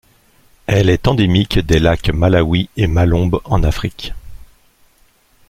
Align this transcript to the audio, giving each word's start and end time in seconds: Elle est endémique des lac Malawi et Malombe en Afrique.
Elle 0.65 0.89
est 0.89 1.07
endémique 1.07 1.59
des 1.59 1.77
lac 1.77 2.09
Malawi 2.09 2.71
et 2.75 2.87
Malombe 2.87 3.39
en 3.43 3.61
Afrique. 3.61 4.13